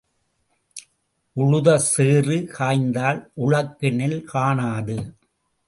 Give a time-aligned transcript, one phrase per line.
[1.35, 4.97] உழுத சேறு காய்ந்தால் உழக்கு நெல் காணாது.